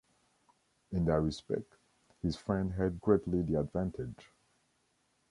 In 0.93 1.05
that 1.05 1.19
respect 1.21 1.75
his 2.23 2.35
friend 2.35 2.73
had 2.73 2.99
greatly 3.01 3.43
the 3.43 3.59
advantage. 3.59 4.31